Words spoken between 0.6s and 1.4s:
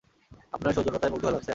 সৌজন্যতায় মুগ্ধ